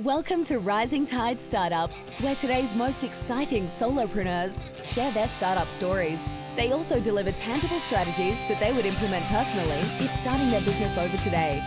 [0.00, 6.32] Welcome to Rising Tide Startups, where today's most exciting solopreneurs share their startup stories.
[6.56, 11.16] They also deliver tangible strategies that they would implement personally if starting their business over
[11.18, 11.62] today.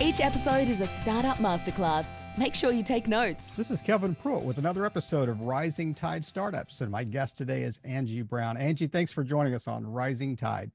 [0.00, 2.20] Each episode is a startup masterclass.
[2.38, 3.50] Make sure you take notes.
[3.56, 6.80] This is Kevin Pruitt with another episode of Rising Tide Startups.
[6.80, 8.56] And my guest today is Angie Brown.
[8.56, 10.70] Angie, thanks for joining us on Rising Tide.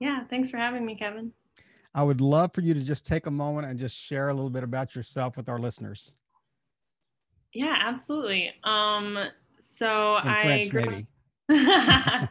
[0.00, 1.32] Yeah, thanks for having me, Kevin.
[1.98, 4.50] I would love for you to just take a moment and just share a little
[4.50, 6.12] bit about yourself with our listeners.
[7.52, 8.52] Yeah, absolutely.
[8.62, 9.18] Um,
[9.58, 11.04] so In I French, grew
[11.48, 12.28] maybe.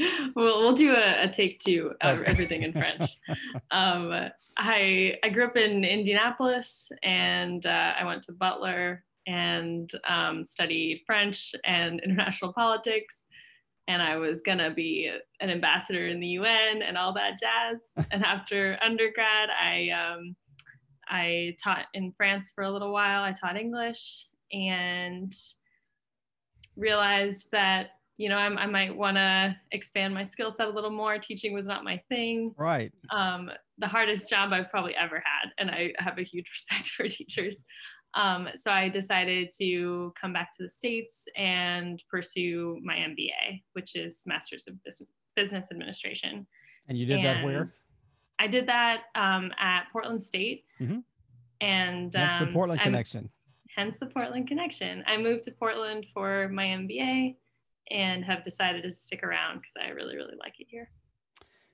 [0.34, 3.08] we'll we'll do a, a take two of everything in French.
[3.70, 10.44] um, I I grew up in Indianapolis, and uh, I went to Butler and um,
[10.44, 13.26] studied French and international politics.
[13.90, 18.06] And I was gonna be an ambassador in the UN and all that jazz.
[18.12, 20.36] and after undergrad, I um,
[21.08, 23.24] I taught in France for a little while.
[23.24, 25.32] I taught English and
[26.76, 30.90] realized that you know I'm, I might want to expand my skill set a little
[30.90, 31.18] more.
[31.18, 32.54] Teaching was not my thing.
[32.56, 32.92] Right.
[33.10, 37.08] Um, the hardest job I've probably ever had, and I have a huge respect for
[37.08, 37.64] teachers.
[38.14, 43.94] Um, so I decided to come back to the states and pursue my MBA, which
[43.94, 46.46] is Master's of Bus- Business Administration.
[46.88, 47.72] And you did that where?
[48.38, 51.04] I did that um, at Portland State, Mhm.
[51.60, 53.30] and That's the um, Portland I'm- connection.
[53.76, 55.04] hence the Portland connection.
[55.06, 57.36] I moved to Portland for my MBA
[57.92, 60.90] and have decided to stick around because I really, really like it here.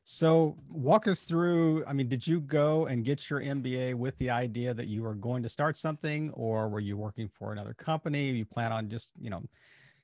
[0.09, 1.85] So walk us through.
[1.85, 5.17] I mean, did you go and get your MBA with the idea that you were
[5.17, 8.31] going to start something, or were you working for another company?
[8.31, 9.43] You plan on just, you know,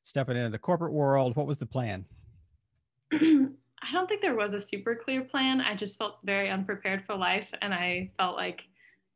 [0.02, 1.36] stepping into the corporate world?
[1.36, 2.04] What was the plan?
[3.12, 5.60] I don't think there was a super clear plan.
[5.60, 8.62] I just felt very unprepared for life, and I felt like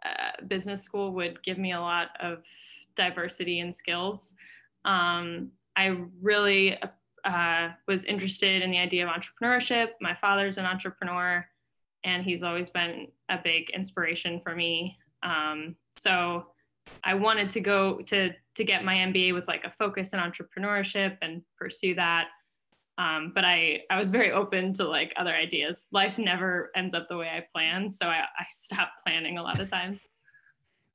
[0.05, 2.45] uh, business school would give me a lot of
[2.95, 4.34] diversity and skills.
[4.84, 6.78] Um, I really
[7.27, 9.88] uh, was interested in the idea of entrepreneurship.
[10.00, 11.44] My father's an entrepreneur,
[12.04, 14.97] and he's always been a big inspiration for me.
[15.22, 16.47] Um, so
[17.04, 21.19] I wanted to go to to get my MBA with like a focus in entrepreneurship
[21.20, 22.28] and pursue that
[22.98, 25.84] um, but I, I was very open to like other ideas.
[25.92, 29.60] Life never ends up the way I plan, so I, I stopped planning a lot
[29.60, 30.06] of times.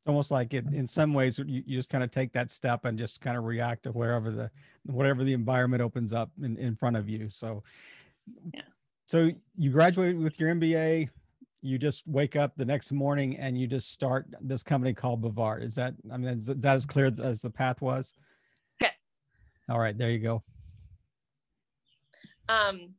[0.02, 2.86] It's almost like it, in some ways, you, you just kind of take that step
[2.86, 4.50] and just kind of react to wherever the,
[4.88, 7.30] whatever the environment opens up in, in front of you.
[7.30, 7.62] So,
[8.52, 8.62] Yeah.
[9.06, 11.08] so you graduate with your MBA,
[11.62, 15.62] you just wake up the next morning and you just start this company called Bavard.
[15.62, 18.16] Is that, I mean, is that as clear as the path was?
[18.82, 18.92] Okay.
[19.70, 20.42] All right, there you go.
[22.50, 22.96] Um,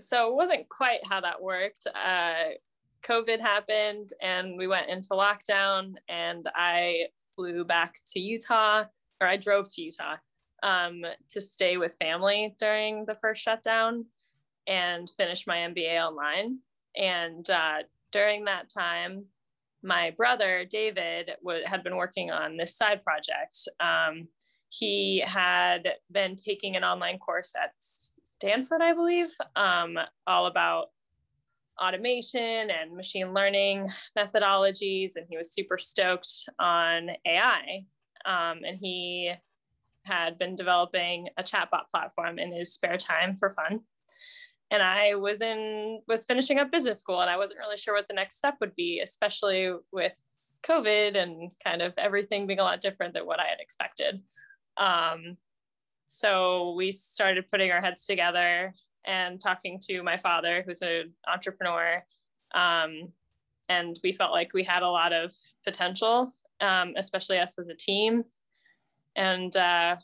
[0.00, 1.86] so it wasn't quite how that worked.
[1.86, 2.54] Uh,
[3.02, 8.84] COVID happened and we went into lockdown, and I flew back to Utah,
[9.20, 10.16] or I drove to Utah
[10.62, 14.06] um, to stay with family during the first shutdown
[14.66, 16.58] and finish my MBA online.
[16.96, 17.78] And uh,
[18.12, 19.24] during that time,
[19.82, 23.58] my brother David w- had been working on this side project.
[23.80, 24.28] Um,
[24.68, 30.86] he had been taking an online course at Stanford, I believe, um, all about
[31.82, 33.88] automation and machine learning
[34.18, 35.16] methodologies.
[35.16, 37.84] And he was super stoked on AI.
[38.24, 39.32] Um, and he
[40.04, 43.80] had been developing a chatbot platform in his spare time for fun.
[44.70, 48.08] And I was in was finishing up business school and I wasn't really sure what
[48.08, 50.14] the next step would be, especially with
[50.62, 54.22] COVID and kind of everything being a lot different than what I had expected.
[54.78, 55.36] Um,
[56.06, 58.74] so we started putting our heads together
[59.04, 62.02] and talking to my father, who's an entrepreneur.
[62.54, 63.08] Um,
[63.68, 67.74] and we felt like we had a lot of potential, um, especially us as a
[67.74, 68.24] team.
[69.16, 69.96] And uh,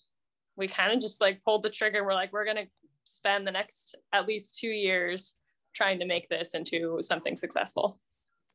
[0.57, 2.05] we kind of just like pulled the trigger.
[2.05, 2.69] We're like, we're going to
[3.05, 5.35] spend the next at least two years
[5.75, 8.01] trying to make this into something successful.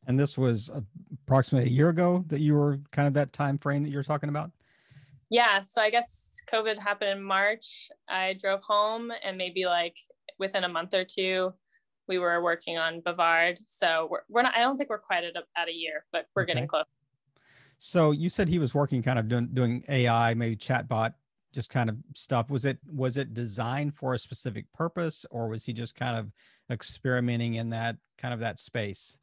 [0.07, 0.69] And this was
[1.25, 4.29] approximately a year ago that you were kind of that time frame that you're talking
[4.29, 4.51] about.
[5.29, 7.89] Yeah, so I guess COVID happened in March.
[8.07, 9.97] I drove home, and maybe like
[10.39, 11.53] within a month or two,
[12.07, 13.57] we were working on Bavard.
[13.65, 14.55] So we're, we're not.
[14.55, 16.85] I don't think we're quite at a, at a year, but we're getting close.
[17.77, 21.13] So you said he was working kind of doing doing AI, maybe chatbot,
[21.53, 22.49] just kind of stuff.
[22.49, 26.31] Was it was it designed for a specific purpose, or was he just kind of
[26.71, 29.17] experimenting in that kind of that space?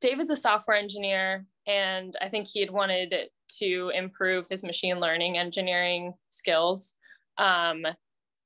[0.00, 3.14] Dave is a software engineer, and I think he had wanted
[3.58, 6.94] to improve his machine learning engineering skills.
[7.36, 7.84] Um,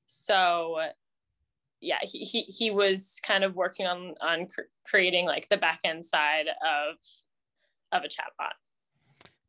[0.06, 0.78] so,
[1.84, 5.81] yeah, he, he he was kind of working on on cr- creating like the back
[5.84, 6.96] end side of
[7.92, 8.54] of a chatbot.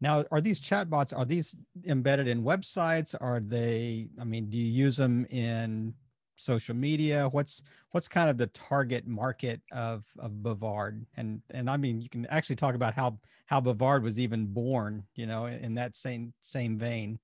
[0.01, 1.55] Now, are these chatbots are these
[1.85, 3.15] embedded in websites?
[3.19, 4.09] Are they?
[4.19, 5.93] I mean, do you use them in
[6.35, 7.29] social media?
[7.31, 11.05] What's what's kind of the target market of of Bavard?
[11.15, 15.03] And and I mean, you can actually talk about how how Bavard was even born.
[15.15, 17.17] You know, in that same same vein.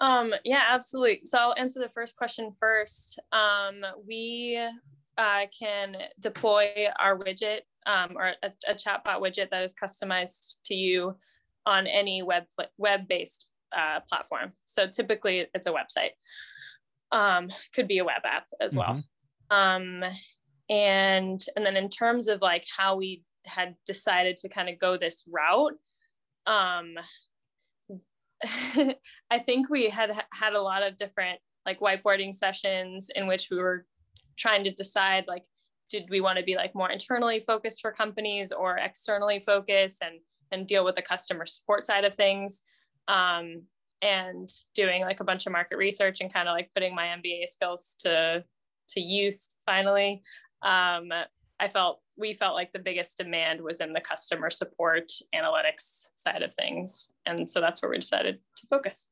[0.00, 1.22] Um, yeah, absolutely.
[1.24, 3.18] So I'll answer the first question first.
[3.32, 4.60] Um, we
[5.16, 10.74] uh, can deploy our widget um, or a, a chatbot widget that is customized to
[10.74, 11.16] you
[11.66, 12.44] on any web
[12.76, 14.52] web based uh, platform.
[14.66, 16.10] So typically, it's a website.
[17.10, 19.02] Um, could be a web app as well.
[19.50, 19.56] Mm-hmm.
[19.56, 20.04] Um,
[20.70, 24.96] and and then in terms of like how we had decided to kind of go
[24.96, 25.74] this route,
[26.46, 26.94] um,
[29.30, 33.58] I think we had had a lot of different like whiteboarding sessions in which we
[33.58, 33.86] were
[34.36, 35.44] trying to decide like
[35.90, 40.20] did we want to be like more internally focused for companies or externally focused and
[40.50, 42.62] and deal with the customer support side of things
[43.08, 43.62] um,
[44.02, 47.48] and doing like a bunch of market research and kind of like putting my MBA
[47.48, 48.44] skills to
[48.90, 50.22] to use finally.
[50.62, 51.08] Um,
[51.60, 56.42] I felt we felt like the biggest demand was in the customer support analytics side
[56.42, 59.08] of things and so that's where we decided to focus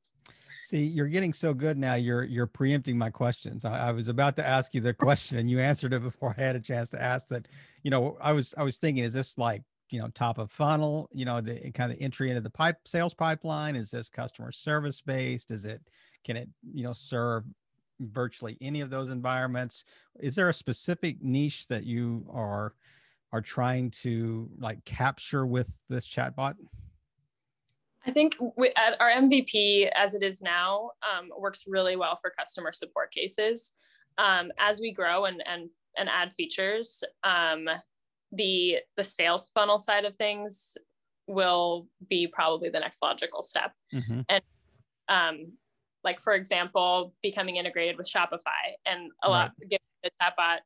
[0.67, 1.94] See, you're getting so good now.
[1.94, 3.64] You're you're preempting my questions.
[3.64, 6.43] I, I, was about to ask you the question, and you answered it before I
[6.43, 7.47] had a chance to ask that.
[7.85, 11.09] You know, I was I was thinking, is this like you know top of funnel?
[11.12, 13.76] You know, the kind of entry into the pipe sales pipeline.
[13.76, 15.52] Is this customer service based?
[15.52, 15.81] Is it
[16.25, 17.44] can it you know serve
[18.00, 19.84] virtually any of those environments?
[20.20, 22.75] Is there a specific niche that you are
[23.32, 26.54] are trying to like capture with this chatbot?
[28.06, 32.31] I think we, at our MVP, as it is now, um, works really well for
[32.31, 33.72] customer support cases.
[34.19, 35.69] Um, as we grow and and
[35.99, 37.69] and add features, um,
[38.32, 40.76] the the sales funnel side of things
[41.26, 43.72] will be probably the next logical step.
[43.92, 44.20] Mm-hmm.
[44.28, 44.42] And
[45.08, 45.52] um,
[46.04, 49.34] like for example, becoming integrated with Shopify and a right.
[49.34, 50.58] lot giving the chatbot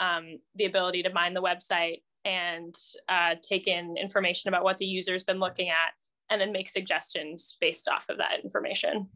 [0.00, 2.74] um, the ability to mine the website and
[3.08, 5.92] uh, take in information about what the user's been looking at
[6.30, 9.08] and then make suggestions based off of that information.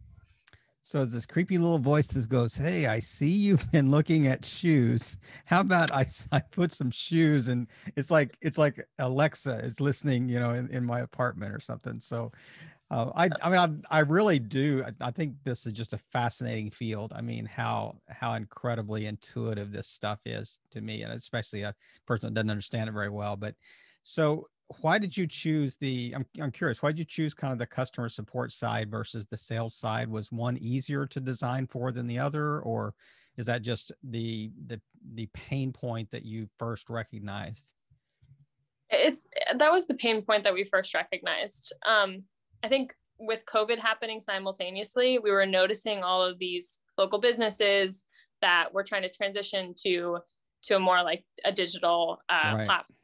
[0.85, 5.17] So this creepy little voice that goes, "Hey, I see you've been looking at shoes.
[5.45, 10.29] How about I, I put some shoes?" And it's like it's like Alexa is listening,
[10.29, 12.01] you know, in, in my apartment or something.
[12.01, 12.33] So,
[12.93, 14.85] uh, I I mean I, I really do.
[14.87, 17.13] I, I think this is just a fascinating field.
[17.17, 21.75] I mean how how incredibly intuitive this stuff is to me, and especially a
[22.07, 23.35] person that doesn't understand it very well.
[23.37, 23.55] But
[24.03, 24.49] so
[24.81, 27.67] why did you choose the I'm, I'm curious why did you choose kind of the
[27.67, 32.19] customer support side versus the sales side was one easier to design for than the
[32.19, 32.95] other or
[33.37, 34.81] is that just the the
[35.15, 37.75] the pain point that you first recognized
[38.89, 42.23] it's that was the pain point that we first recognized um,
[42.63, 48.07] i think with covid happening simultaneously we were noticing all of these local businesses
[48.41, 50.19] that were trying to transition to
[50.63, 52.67] to a more like a digital uh, right.
[52.67, 52.97] platform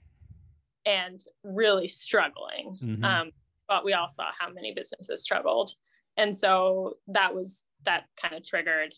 [0.87, 2.79] and really struggling.
[2.83, 3.05] Mm-hmm.
[3.05, 3.31] Um,
[3.67, 5.73] but we all saw how many businesses struggled.
[6.17, 8.95] And so that was that kind of triggered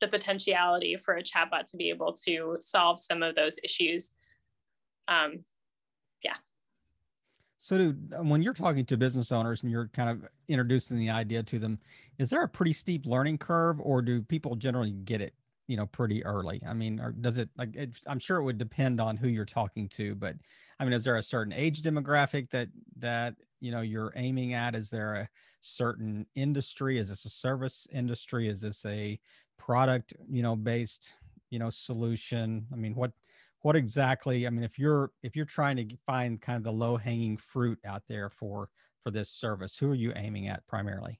[0.00, 4.12] the potentiality for a chatbot to be able to solve some of those issues.
[5.08, 5.44] Um.
[7.64, 7.92] So, do,
[8.24, 11.78] when you're talking to business owners and you're kind of introducing the idea to them,
[12.18, 15.32] is there a pretty steep learning curve, or do people generally get it
[15.68, 16.60] you know pretty early?
[16.66, 19.44] I mean or does it like it, i'm sure it would depend on who you're
[19.44, 20.34] talking to but
[20.80, 24.74] i mean is there a certain age demographic that that you know you're aiming at?
[24.74, 25.28] Is there a
[25.60, 26.98] certain industry?
[26.98, 28.48] Is this a service industry?
[28.48, 29.18] Is this a
[29.56, 31.14] product you know based
[31.50, 32.66] you know solution?
[32.72, 33.12] I mean what
[33.62, 36.96] what exactly i mean if you're if you're trying to find kind of the low
[36.96, 38.68] hanging fruit out there for
[39.02, 41.18] for this service who are you aiming at primarily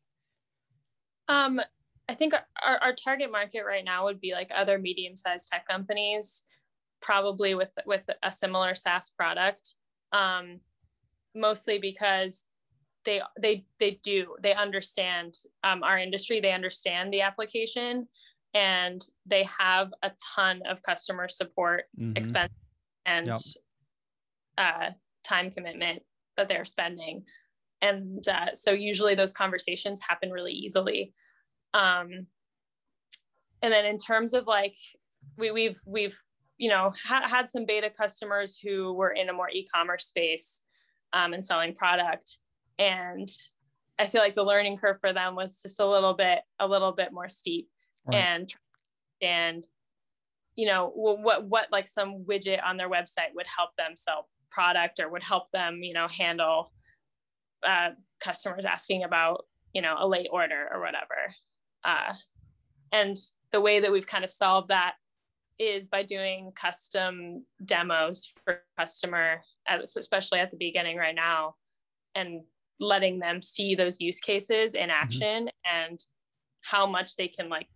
[1.29, 1.61] um
[2.09, 6.45] I think our, our target market right now would be like other medium-sized tech companies,
[7.01, 9.75] probably with with a similar SaaS product.
[10.13, 10.61] Um,
[11.35, 12.43] mostly because
[13.05, 15.35] they they they do they understand
[15.65, 18.09] um, our industry, they understand the application,
[18.55, 22.17] and they have a ton of customer support mm-hmm.
[22.17, 22.53] expense
[23.07, 23.37] and yep.
[24.59, 24.91] uh,
[25.25, 26.03] time commitment
[26.37, 27.25] that they're spending,
[27.81, 31.13] and uh, so usually those conversations happen really easily.
[31.75, 32.27] Um,
[33.63, 34.77] and then in terms of like
[35.39, 36.19] we, we've we've
[36.59, 40.63] you know ha- had some beta customers who were in a more e-commerce space
[41.13, 42.39] um, and selling product
[42.79, 43.29] and
[43.99, 46.93] i feel like the learning curve for them was just a little bit a little
[46.93, 47.69] bit more steep
[48.07, 48.17] right.
[48.17, 48.55] and
[49.21, 49.67] and
[50.57, 55.01] you know what what like some widget on their website would help them sell product
[55.01, 56.73] or would help them, you know, handle
[57.67, 57.91] uh,
[58.21, 61.35] customers asking about, you know, a late order or whatever.
[61.85, 62.15] Uh,
[62.93, 63.17] and
[63.51, 64.95] the way that we've kind of solved that
[65.59, 71.55] is by doing custom demos for customer, especially at the beginning right now,
[72.15, 72.43] and
[72.81, 74.91] letting them see those use cases in mm-hmm.
[74.91, 75.89] action mm-hmm.
[75.89, 76.01] and
[76.63, 77.69] how much they can like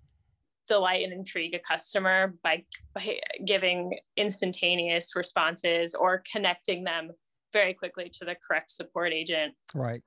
[0.67, 7.11] delight and intrigue a customer by, by giving instantaneous responses or connecting them
[7.53, 9.55] very quickly to the correct support agent.
[9.75, 10.03] Right.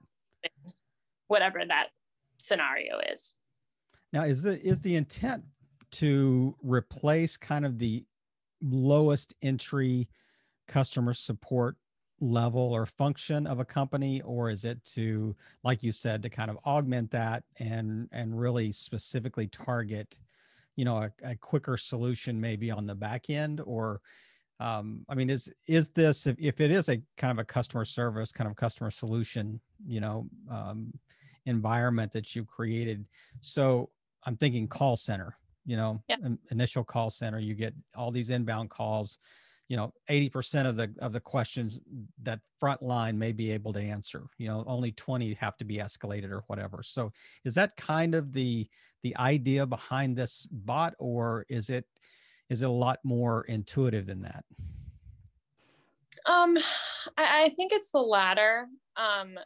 [1.28, 1.88] Whatever that
[2.38, 3.36] scenario is.
[4.12, 5.44] Now is the is the intent
[5.92, 8.06] to replace kind of the
[8.62, 10.10] lowest entry
[10.68, 11.76] customer support
[12.22, 16.52] level or function of a company or is it to like you said to kind
[16.52, 20.20] of augment that and and really specifically target
[20.80, 24.00] you know a, a quicker solution maybe on the back end or
[24.62, 27.84] um, i mean is is this if, if it is a kind of a customer
[27.84, 30.94] service kind of customer solution you know um,
[31.46, 33.06] environment that you've created
[33.42, 33.90] so
[34.24, 36.20] i'm thinking call center you know yep.
[36.50, 39.20] initial call center you get all these inbound calls
[39.68, 41.80] you know 80% of the of the questions
[42.24, 45.78] that front line may be able to answer you know only 20 have to be
[45.78, 47.12] escalated or whatever so
[47.46, 48.68] is that kind of the
[49.04, 51.86] the idea behind this bot or is it
[52.50, 54.44] is it a lot more intuitive than that
[56.26, 56.58] um
[57.18, 59.38] i, I think it's the latter um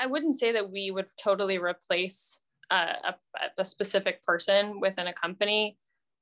[0.00, 3.14] i wouldn't say that we would totally replace a,
[3.58, 5.76] a, specific person within a company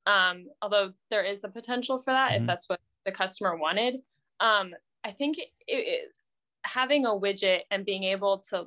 [0.07, 2.41] um, although there is the potential for that mm-hmm.
[2.41, 3.97] if that's what the customer wanted.
[4.41, 4.75] Um,
[5.05, 6.19] I think it, it,
[6.65, 8.67] having a widget and being able to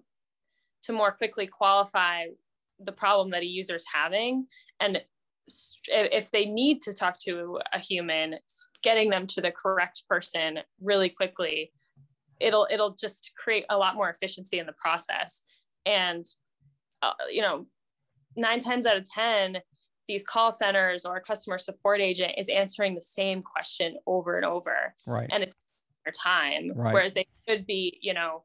[0.83, 2.25] to more quickly qualify
[2.79, 4.45] the problem that a user is having
[4.79, 5.01] and
[5.87, 8.35] if they need to talk to a human
[8.81, 11.71] getting them to the correct person really quickly
[12.39, 15.43] it'll it'll just create a lot more efficiency in the process
[15.85, 16.25] and
[17.03, 17.65] uh, you know
[18.35, 19.57] nine times out of ten
[20.07, 24.45] these call centers or a customer support agent is answering the same question over and
[24.45, 24.93] over.
[25.05, 25.27] Right.
[25.31, 25.55] And it's
[26.03, 26.71] their time.
[26.75, 26.93] Right.
[26.93, 28.43] Whereas they could be, you know,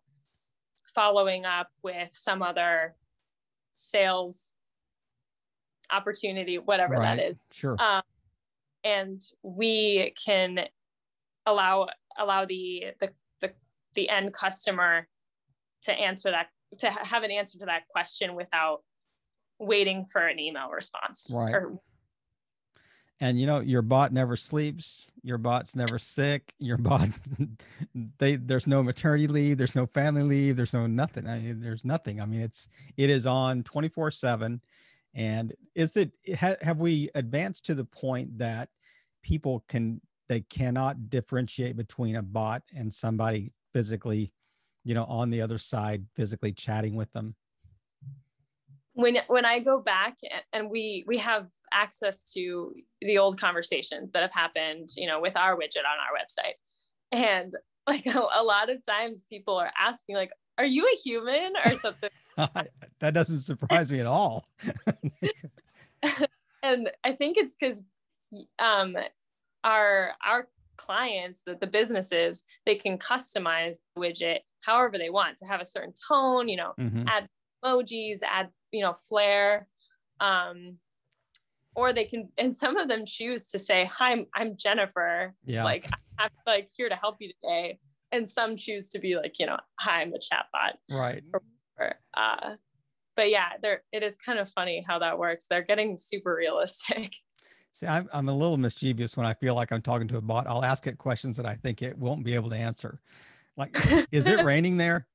[0.94, 2.96] following up with some other
[3.80, 4.54] sales
[5.90, 7.16] opportunity, whatever right.
[7.16, 7.38] that is.
[7.52, 7.76] Sure.
[7.80, 8.02] Um,
[8.84, 10.66] and we can
[11.46, 13.10] allow allow the, the
[13.40, 13.52] the
[13.94, 15.06] the end customer
[15.82, 18.82] to answer that to have an answer to that question without
[19.58, 21.30] waiting for an email response.
[21.32, 21.54] Right.
[21.54, 21.78] Or,
[23.20, 27.08] and you know your bot never sleeps your bot's never sick your bot
[28.18, 31.84] they there's no maternity leave there's no family leave there's no nothing I mean, there's
[31.84, 34.60] nothing i mean it's it is on 24 7
[35.14, 38.68] and is it ha, have we advanced to the point that
[39.22, 44.32] people can they cannot differentiate between a bot and somebody physically
[44.84, 47.34] you know on the other side physically chatting with them
[48.94, 50.16] when when I go back
[50.52, 55.36] and we we have access to the old conversations that have happened, you know, with
[55.36, 56.54] our widget on our website,
[57.12, 57.54] and
[57.86, 61.76] like a, a lot of times people are asking like, "Are you a human?" or
[61.76, 62.10] something.
[62.36, 64.46] that doesn't surprise me at all.
[66.62, 67.84] and I think it's because
[68.58, 68.96] um,
[69.64, 75.44] our our clients that the businesses they can customize the widget however they want to
[75.44, 77.04] have a certain tone you know mm-hmm.
[77.06, 77.28] add
[77.64, 79.66] emojis add you know flair
[80.20, 80.76] um
[81.74, 85.34] or they can and some of them choose to say hi i'm, I'm jennifer.
[85.44, 85.64] Yeah.
[85.64, 85.88] Like
[86.18, 87.78] i'm like here to help you today.
[88.12, 90.72] And some choose to be like you know hi i'm the chatbot.
[90.90, 91.22] Right.
[91.78, 92.54] Or, uh
[93.16, 95.46] but yeah there it is kind of funny how that works.
[95.48, 97.12] They're getting super realistic.
[97.72, 100.48] See, I'm, I'm a little mischievous when I feel like I'm talking to a bot.
[100.48, 103.00] I'll ask it questions that I think it won't be able to answer.
[103.60, 103.76] Like,
[104.10, 105.06] is it raining there?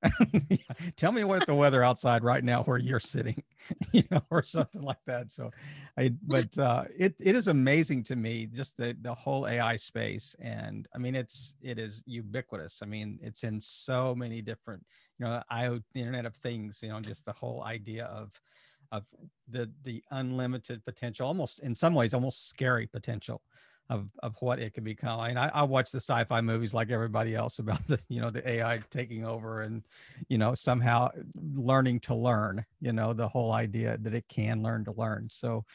[0.98, 3.42] Tell me what the weather outside right now where you're sitting,
[3.92, 5.32] you know, or something like that.
[5.32, 5.50] So,
[5.98, 10.36] I, but uh, it it is amazing to me just the the whole AI space,
[10.40, 12.82] and I mean, it's it is ubiquitous.
[12.84, 14.86] I mean, it's in so many different,
[15.18, 16.82] you know, IoT, the Internet of Things.
[16.84, 18.30] You know, just the whole idea of
[18.92, 19.06] of
[19.50, 23.42] the the unlimited potential, almost in some ways, almost scary potential
[23.90, 25.20] of of what it could become.
[25.20, 28.48] I I, I watch the sci-fi movies like everybody else about the you know the
[28.50, 29.84] AI taking over and
[30.28, 31.10] you know somehow
[31.54, 32.66] learning to learn.
[32.82, 35.28] You know the whole idea that it can learn to learn.
[35.30, 35.66] So,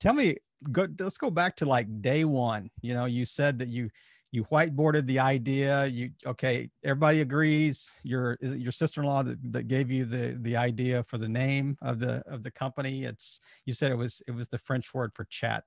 [0.00, 0.36] tell me,
[0.70, 2.70] go let's go back to like day one.
[2.80, 3.90] You know, you said that you
[4.30, 5.86] you whiteboarded the idea.
[5.86, 6.70] You okay?
[6.84, 7.98] Everybody agrees.
[8.02, 12.22] Your your sister-in-law that, that gave you the the idea for the name of the
[12.26, 13.04] of the company?
[13.04, 15.64] It's you said it was it was the French word for chat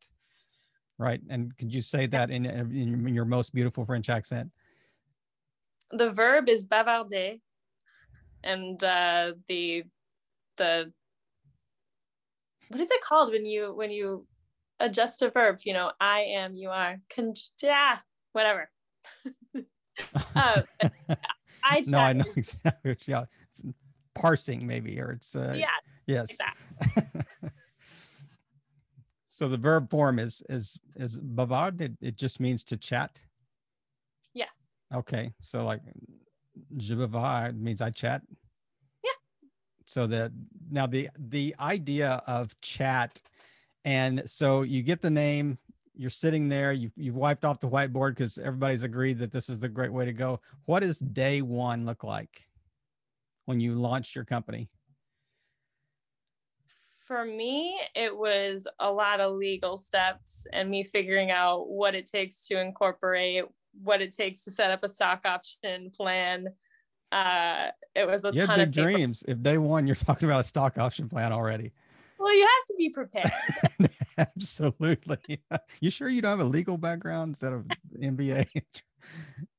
[1.01, 1.22] right?
[1.29, 4.51] And could you say that in, in your most beautiful French accent?
[5.91, 7.39] the verb is bavarder,
[8.43, 9.84] and uh, the
[10.58, 10.91] the
[12.70, 14.25] what is it called when you when you
[14.79, 15.60] adjust a verb?
[15.65, 17.98] You know, I am, you are, con- yeah,
[18.34, 18.70] whatever.
[20.36, 20.62] uh,
[21.63, 22.98] I no, I know exactly.
[23.05, 23.63] Yeah, it's
[24.13, 25.67] parsing maybe, or it's uh, yeah,
[26.08, 26.38] yes.
[29.33, 31.79] so the verb form is is is bavard.
[31.79, 33.23] It, it just means to chat.
[34.33, 34.71] Yes.
[34.93, 35.79] Okay, so like
[36.75, 38.23] je bavard means I chat.
[39.05, 39.11] Yeah.
[39.85, 40.33] So that
[40.69, 43.21] now the the idea of chat,
[43.85, 45.57] and so you get the name,
[45.95, 49.61] you're sitting there, you you've wiped off the whiteboard because everybody's agreed that this is
[49.61, 50.41] the great way to go.
[50.65, 52.50] What does day one look like
[53.45, 54.67] when you launched your company?
[57.12, 62.06] For me, it was a lot of legal steps and me figuring out what it
[62.06, 63.44] takes to incorporate,
[63.84, 66.48] what it takes to set up a stock option plan.
[67.12, 69.25] Uh, it was a you ton of dreams.
[69.27, 71.74] If day one you're talking about a stock option plan already.
[72.18, 73.32] Well, you have to be prepared.
[74.18, 75.41] Absolutely.
[75.82, 77.65] You sure you don't have a legal background instead of
[78.01, 78.48] MBA?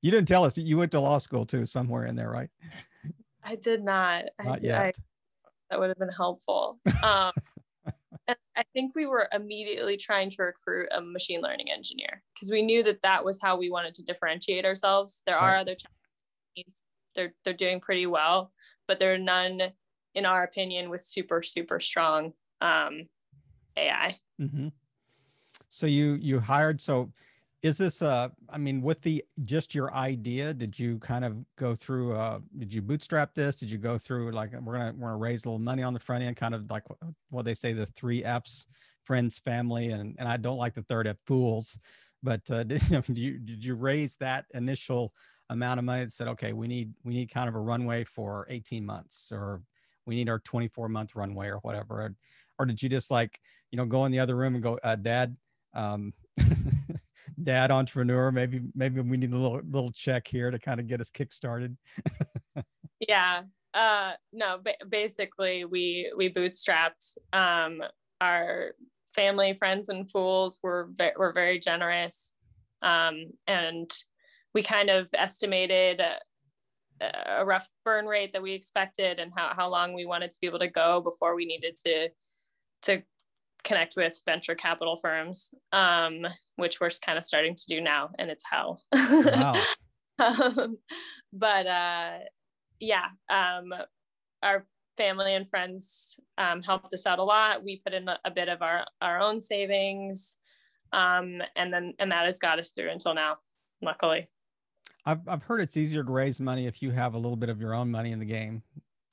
[0.00, 2.48] you didn't tell us you went to law school too, somewhere in there, right?
[3.44, 4.24] I did not.
[4.42, 4.80] Not I did, yet.
[4.80, 4.92] I,
[5.72, 6.78] that would have been helpful.
[7.02, 7.32] Um,
[8.28, 12.60] and I think we were immediately trying to recruit a machine learning engineer because we
[12.60, 15.22] knew that that was how we wanted to differentiate ourselves.
[15.26, 16.84] There are other companies;
[17.16, 18.52] they're they're doing pretty well,
[18.86, 19.62] but there are none,
[20.14, 23.08] in our opinion, with super super strong um,
[23.78, 24.18] AI.
[24.38, 24.68] Mm-hmm.
[25.70, 27.10] So you you hired so
[27.62, 31.74] is this uh i mean with the just your idea did you kind of go
[31.74, 33.56] through uh did you bootstrap this?
[33.56, 36.00] Did you go through like we're gonna we're gonna raise a little money on the
[36.00, 36.84] front end kind of like
[37.30, 38.66] what, they say the three f's
[39.04, 41.78] friends family and and i don't like the third f fools
[42.22, 45.12] but uh did, you did you raise that initial
[45.50, 48.46] amount of money that said okay we need we need kind of a runway for
[48.48, 49.62] 18 months or
[50.06, 52.14] we need our 24 month runway or whatever or,
[52.58, 53.38] or did you just like
[53.70, 55.36] you know go in the other room and go uh, dad
[55.74, 56.12] um
[57.42, 61.00] dad entrepreneur maybe maybe we need a little little check here to kind of get
[61.00, 61.76] us kick started.
[63.08, 63.42] Yeah
[63.74, 67.82] uh no ba- basically we we bootstrapped um
[68.20, 68.72] our
[69.14, 72.32] family friends and fools were ve- were very generous
[72.82, 73.90] um and
[74.54, 79.70] we kind of estimated a, a rough burn rate that we expected and how, how
[79.70, 82.08] long we wanted to be able to go before we needed to
[82.82, 83.02] to
[83.64, 88.30] connect with venture capital firms, um, which we're kind of starting to do now, and
[88.30, 88.82] it's hell.
[88.92, 89.54] Wow.
[90.18, 90.78] um,
[91.32, 92.18] but uh,
[92.80, 93.72] yeah, um,
[94.42, 97.64] our family and friends um, helped us out a lot.
[97.64, 100.36] We put in a, a bit of our our own savings,
[100.92, 103.36] um, and then and that has got us through until now.
[103.80, 104.28] Luckily,
[105.06, 107.60] I've I've heard it's easier to raise money if you have a little bit of
[107.60, 108.62] your own money in the game.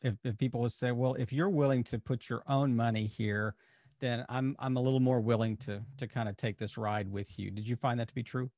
[0.01, 3.55] If if people would say, well, if you're willing to put your own money here
[3.99, 7.37] then I'm I'm a little more willing to to kind of take this ride with
[7.37, 7.51] you.
[7.51, 8.49] Did you find that to be true?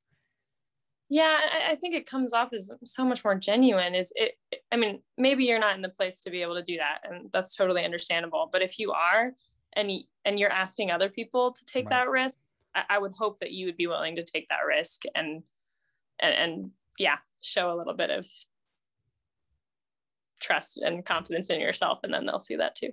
[1.09, 3.95] Yeah, I, I think it comes off as so much more genuine.
[3.95, 4.33] Is it?
[4.71, 7.29] I mean, maybe you're not in the place to be able to do that, and
[7.33, 8.49] that's totally understandable.
[8.51, 9.33] But if you are,
[9.73, 9.91] and
[10.23, 12.05] and you're asking other people to take right.
[12.05, 12.39] that risk,
[12.75, 15.43] I, I would hope that you would be willing to take that risk and
[16.21, 18.25] and and yeah, show a little bit of
[20.39, 22.91] trust and confidence in yourself, and then they'll see that too.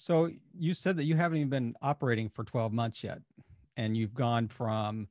[0.00, 3.20] So you said that you haven't even been operating for 12 months yet,
[3.76, 5.08] and you've gone from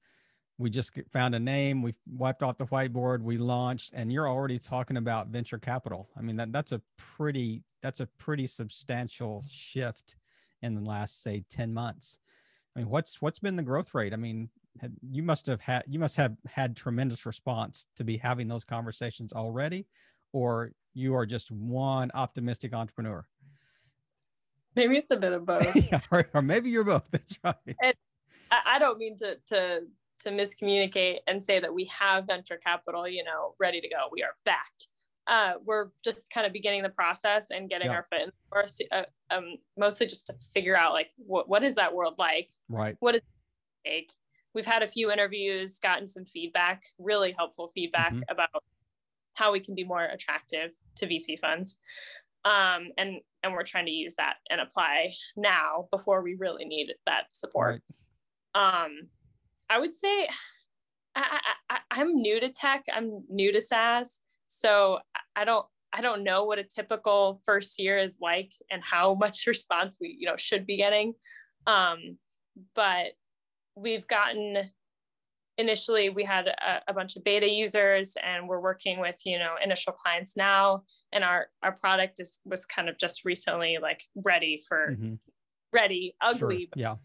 [0.57, 4.59] we just found a name, we wiped off the whiteboard, we launched, and you're already
[4.59, 6.09] talking about venture capital.
[6.17, 10.15] I mean that that's a pretty that's a pretty substantial shift
[10.63, 12.17] in the last say 10 months.
[12.75, 14.11] I mean, what's what's been the growth rate?
[14.11, 14.49] I mean,
[15.07, 19.33] you must have had you must have had tremendous response to be having those conversations
[19.33, 19.85] already,
[20.33, 23.25] or you are just one optimistic entrepreneur.
[24.75, 25.75] Maybe it's a bit of both.
[25.91, 27.07] yeah, or, or, maybe you're both.
[27.11, 27.55] That's right.
[27.81, 27.93] And
[28.51, 29.81] I, I don't mean to to
[30.19, 34.09] to miscommunicate and say that we have venture capital, you know, ready to go.
[34.11, 34.87] We are backed.
[35.27, 37.93] Uh, we're just kind of beginning the process and getting yeah.
[37.93, 41.63] our foot in the door, uh, um, mostly just to figure out like what what
[41.63, 42.49] is that world like?
[42.67, 42.95] Right.
[42.99, 43.21] What is
[43.85, 44.11] it like?
[44.55, 48.31] We've had a few interviews, gotten some feedback, really helpful feedback mm-hmm.
[48.31, 48.63] about
[49.35, 51.79] how we can be more attractive to VC funds
[52.49, 56.93] um, and and we're trying to use that and apply now before we really need
[57.05, 57.81] that support.
[58.55, 58.83] Right.
[58.83, 59.09] Um,
[59.69, 60.27] I would say
[61.15, 62.83] I, I, I'm new to tech.
[62.91, 64.99] I'm new to SaaS, so
[65.35, 69.45] I don't I don't know what a typical first year is like and how much
[69.45, 71.13] response we you know should be getting.
[71.67, 72.17] Um,
[72.73, 73.11] but
[73.75, 74.69] we've gotten
[75.59, 79.55] initially we had a, a, bunch of beta users and we're working with you know
[79.63, 80.83] initial clients now.
[81.11, 85.15] And our our product is was kind of just recently like ready for mm-hmm.
[85.71, 86.73] ready ugly sure.
[86.75, 86.95] yeah.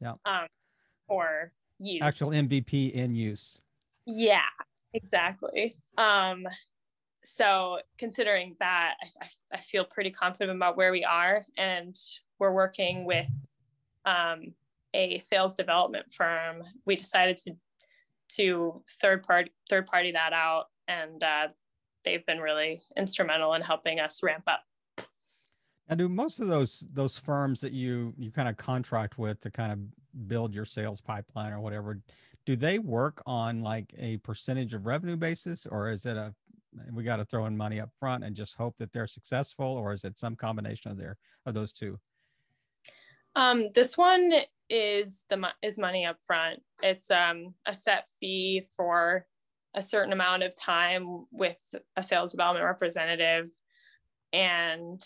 [0.00, 0.12] Yeah.
[0.26, 0.46] um
[1.08, 2.02] for use.
[2.02, 3.60] Actual mvp in use.
[4.06, 4.42] Yeah
[4.92, 5.76] exactly.
[5.98, 6.46] Um
[7.24, 11.96] so considering that I, I feel pretty confident about where we are and
[12.38, 13.30] we're working with
[14.04, 14.52] um,
[14.92, 16.62] a sales development firm.
[16.84, 17.52] We decided to
[18.36, 20.66] to third party third party that out.
[20.88, 21.48] And uh,
[22.04, 24.62] they've been really instrumental in helping us ramp up.
[25.88, 29.50] And do most of those those firms that you you kind of contract with to
[29.50, 29.78] kind of
[30.28, 32.00] build your sales pipeline or whatever
[32.46, 35.66] do they work on like a percentage of revenue basis?
[35.66, 36.34] Or is it a
[36.92, 39.66] we got to throw in money up front and just hope that they're successful?
[39.66, 41.16] Or is it some combination of their
[41.46, 41.98] of those two
[43.36, 44.32] um, this one
[44.70, 46.60] is the is money up front.
[46.82, 49.26] It's um, a set fee for
[49.74, 51.58] a certain amount of time with
[51.96, 53.48] a sales development representative,
[54.32, 55.02] and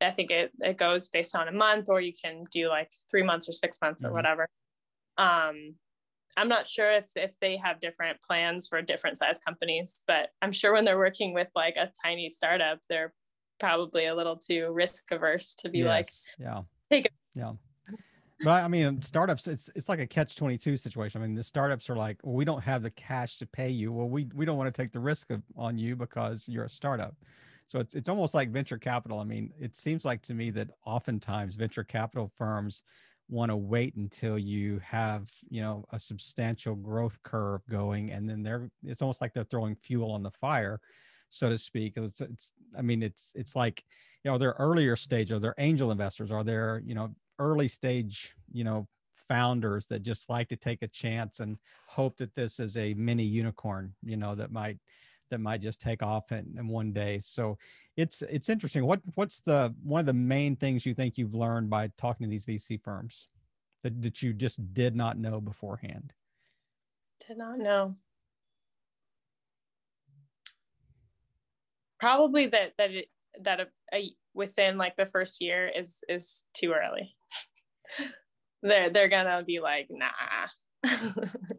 [0.00, 3.22] I think it it goes based on a month, or you can do like three
[3.22, 4.16] months or six months or mm-hmm.
[4.16, 4.48] whatever.
[5.18, 5.74] Um,
[6.38, 10.52] I'm not sure if if they have different plans for different size companies, but I'm
[10.52, 13.12] sure when they're working with like a tiny startup, they're
[13.60, 15.86] probably a little too risk averse to be yes.
[15.86, 16.08] like,
[16.38, 17.12] yeah, take it.
[17.34, 17.52] Yeah
[18.40, 21.22] but I mean, startups, it's it's like a catch twenty two situation.
[21.22, 23.92] I mean, the startups are like, well, we don't have the cash to pay you.
[23.92, 26.70] Well, we we don't want to take the risk of on you because you're a
[26.70, 27.16] startup.
[27.66, 29.18] So it's it's almost like venture capital.
[29.18, 32.82] I mean, it seems like to me that oftentimes venture capital firms
[33.28, 38.42] want to wait until you have you know a substantial growth curve going, and then
[38.42, 40.80] they're it's almost like they're throwing fuel on the fire,
[41.28, 41.94] so to speak.
[41.96, 43.84] It's, it's I mean, it's it's like
[44.22, 46.30] you know, they're earlier stage, or are there angel investors?
[46.30, 48.86] Are there you know early stage, you know,
[49.28, 53.24] founders that just like to take a chance and hope that this is a mini
[53.24, 54.78] unicorn, you know, that might
[55.30, 57.18] that might just take off in, in one day.
[57.18, 57.58] So
[57.96, 58.84] it's it's interesting.
[58.84, 62.30] What what's the one of the main things you think you've learned by talking to
[62.30, 63.28] these VC firms
[63.82, 66.12] that, that you just did not know beforehand?
[67.26, 67.96] Did not know.
[71.98, 73.08] Probably that that it
[73.40, 77.16] that a, a within like the first year is is too early
[78.62, 80.06] they're they're gonna be like, nah.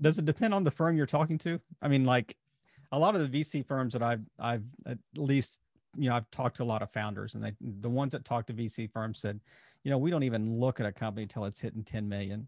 [0.01, 1.59] Does it depend on the firm you're talking to?
[1.81, 2.35] I mean, like
[2.91, 5.59] a lot of the VC firms that I've I've at least
[5.95, 8.45] you know I've talked to a lot of founders, and they the ones that talk
[8.47, 9.39] to VC firms said,
[9.83, 12.47] you know, we don't even look at a company until it's hitting 10 million.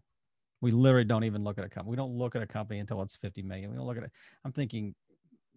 [0.62, 1.90] We literally don't even look at a company.
[1.90, 3.70] We don't look at a company until it's 50 million.
[3.70, 4.12] We don't look at it.
[4.44, 4.94] I'm thinking,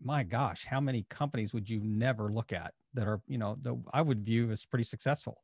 [0.01, 3.75] my gosh, how many companies would you never look at that are, you know, that
[3.93, 5.41] I would view as pretty successful?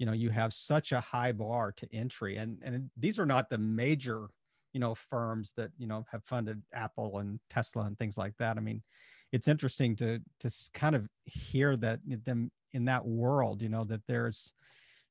[0.00, 3.50] you know you have such a high bar to entry and and these are not
[3.50, 4.28] the major
[4.72, 8.56] you know firms that you know have funded apple and tesla and things like that
[8.56, 8.82] i mean
[9.30, 14.04] it's interesting to to kind of hear that them in that world you know that
[14.06, 14.52] there's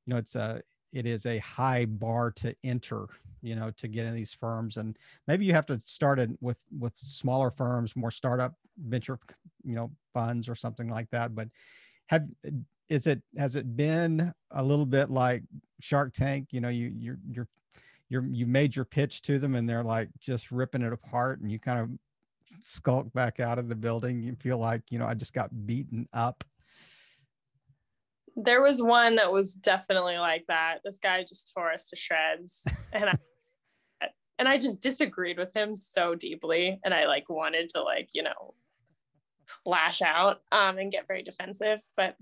[0.05, 0.61] you know it's a
[0.91, 3.05] it is a high bar to enter
[3.41, 4.97] you know to get in these firms and
[5.27, 8.55] maybe you have to start it with with smaller firms more startup
[8.87, 9.19] venture
[9.63, 11.47] you know funds or something like that but
[12.07, 12.27] have
[12.89, 15.43] is it has it been a little bit like
[15.79, 16.47] Shark Tank?
[16.51, 17.47] You know, you you're you're
[18.09, 21.51] you're you made your pitch to them and they're like just ripping it apart and
[21.51, 21.89] you kind of
[22.63, 24.21] skulk back out of the building.
[24.21, 26.43] You feel like, you know, I just got beaten up.
[28.35, 30.79] There was one that was definitely like that.
[30.83, 32.67] This guy just tore us to shreds.
[32.91, 33.13] And I
[34.39, 36.79] and I just disagreed with him so deeply.
[36.83, 38.55] And I like wanted to like, you know,
[39.65, 41.81] lash out um and get very defensive.
[41.95, 42.15] But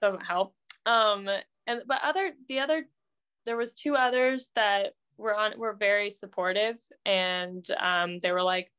[0.00, 0.54] doesn't help.
[0.86, 1.28] Um,
[1.66, 2.86] and but other the other
[3.46, 8.72] there was two others that were on were very supportive and um, they were like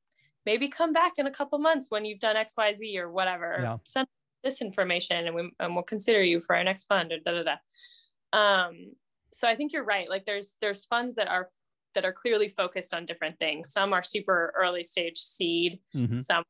[0.46, 3.78] maybe come back in a couple months when you've done xyz or whatever yeah.
[3.84, 4.08] send
[4.44, 7.44] this information and, we, and we'll consider you for our next fund or da da
[7.44, 8.92] da um,
[9.32, 11.50] so i think you're right like there's there's funds that are
[11.94, 16.18] that are clearly focused on different things some are super early stage seed mm-hmm.
[16.18, 16.44] some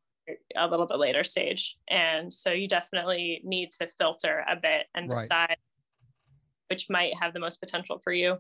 [0.56, 1.78] a little bit later stage.
[1.90, 5.20] And so you definitely need to filter a bit and right.
[5.20, 5.58] decide
[6.70, 8.38] which might have the most potential for you.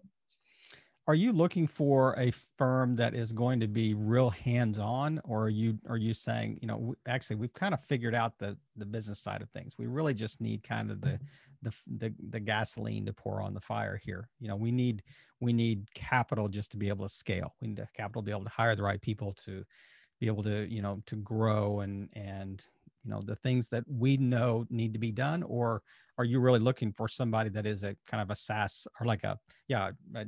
[1.07, 5.49] Are you looking for a firm that is going to be real hands-on, or are
[5.49, 9.19] you are you saying, you know, actually we've kind of figured out the the business
[9.19, 9.77] side of things.
[9.77, 11.19] We really just need kind of the
[11.61, 14.29] the the, the gasoline to pour on the fire here.
[14.39, 15.03] You know, we need
[15.39, 17.55] we need capital just to be able to scale.
[17.61, 19.63] We need capital to be able to hire the right people to
[20.19, 22.63] be able to you know to grow and and
[23.03, 25.81] you know the things that we know need to be done or
[26.17, 29.23] are you really looking for somebody that is a kind of a SaaS or like
[29.23, 30.25] a yeah a,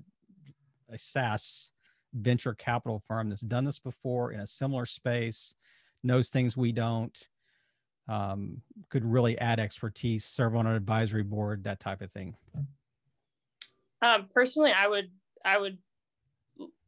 [0.89, 1.71] a SaaS
[2.13, 5.55] venture capital firm that's done this before in a similar space,
[6.03, 7.27] knows things we don't,
[8.07, 12.35] um, could really add expertise, serve on an advisory board, that type of thing?
[14.01, 15.09] Um, personally, I would
[15.45, 15.77] I would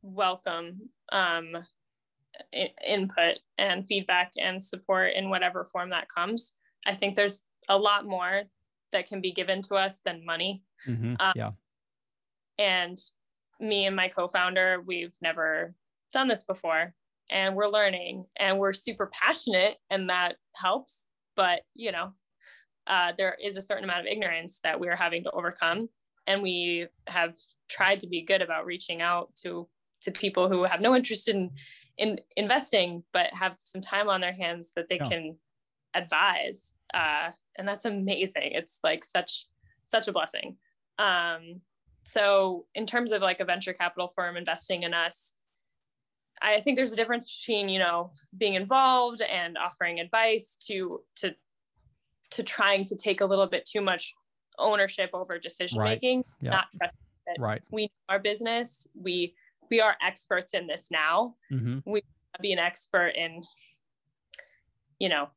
[0.01, 1.65] welcome um,
[2.85, 6.53] input and feedback and support in whatever form that comes.
[6.85, 8.43] I think there's a lot more
[8.91, 10.63] that can be given to us than money.
[10.87, 11.15] Mm-hmm.
[11.19, 11.51] Um, yeah.
[12.59, 12.97] And
[13.59, 15.73] me and my co-founder, we've never
[16.11, 16.93] done this before
[17.31, 21.07] and we're learning and we're super passionate and that helps.
[21.35, 22.13] But, you know,
[22.87, 25.89] uh, there is a certain amount of ignorance that we're having to overcome.
[26.27, 27.35] And we have
[27.69, 29.67] tried to be good about reaching out to
[30.01, 31.51] to people who have no interest in
[31.97, 35.35] in investing but have some time on their hands that they can
[35.95, 39.47] advise uh, and that's amazing it's like such
[39.85, 40.57] such a blessing
[40.99, 41.61] um,
[42.03, 45.35] so in terms of like a venture capital firm investing in us
[46.41, 51.33] i think there's a difference between you know being involved and offering advice to to
[52.31, 54.13] to trying to take a little bit too much
[54.57, 56.25] ownership over decision making right.
[56.41, 56.49] yeah.
[56.51, 59.33] not trusting that right we know our business we
[59.69, 61.35] we are experts in this now.
[61.51, 61.79] Mm-hmm.
[61.89, 62.03] We
[62.41, 63.43] be an expert in,
[64.99, 65.29] you know,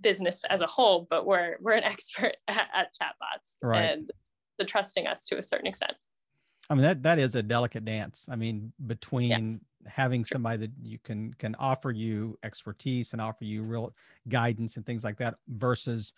[0.00, 3.82] business as a whole, but we're we're an expert at, at chatbots right.
[3.82, 4.10] and
[4.58, 5.96] the trusting us to a certain extent.
[6.68, 8.28] I mean that that is a delicate dance.
[8.30, 9.58] I mean between yeah.
[9.88, 13.94] Having somebody that you can can offer you expertise and offer you real
[14.28, 16.14] guidance and things like that versus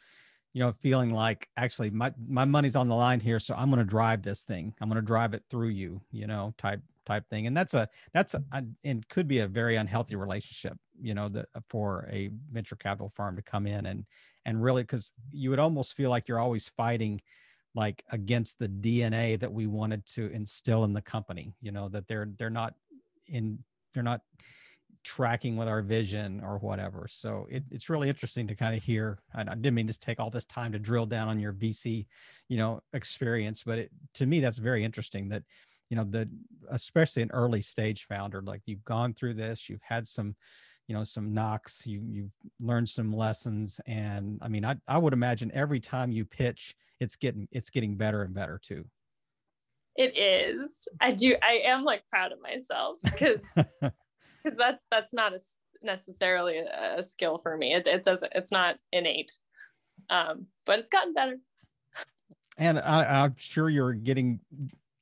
[0.53, 3.79] you know feeling like actually my my money's on the line here so i'm going
[3.79, 4.75] to drive this thing.
[4.81, 7.47] I'm going to drive it through you you know type type thing.
[7.47, 11.47] And that's a that's a, and could be a very unhealthy relationship you know that
[11.69, 14.05] for a venture capital firm to come in and
[14.45, 17.21] and really because you would almost feel like you're always fighting
[17.75, 22.09] like against the dna that we wanted to instill in the company you know that
[22.09, 22.75] they're they're not
[23.29, 23.59] in
[23.95, 24.21] they're not
[25.05, 27.07] tracking with our vision or whatever.
[27.09, 30.31] So it, it's really interesting to kind of hear i didn't mean to take all
[30.31, 32.07] this time to drill down on your vc
[32.49, 35.43] you know experience but it, to me that's very interesting that
[35.91, 36.29] you know the
[36.71, 40.35] especially an early stage founder like you've gone through this you've had some
[40.87, 45.13] you know some knocks you you've learned some lessons and i mean i, I would
[45.13, 48.85] imagine every time you pitch it's getting it's getting better and better too
[49.99, 50.87] it is.
[51.01, 55.39] I do i am like proud of myself because because that's that's not a,
[55.83, 57.75] necessarily a, a skill for me.
[57.75, 59.33] It, it doesn't it's not innate.
[60.09, 61.37] Um but it's gotten better.
[62.57, 64.41] And I, i'm sure you're getting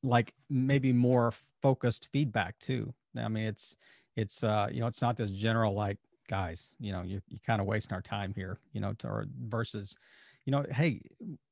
[0.02, 1.32] like maybe more
[1.62, 2.92] focused feedback too.
[3.16, 3.76] I mean, it's
[4.16, 7.60] it's uh you know it's not this general like guys you know you you kind
[7.60, 9.96] of wasting our time here you know to, or versus
[10.46, 11.00] you know hey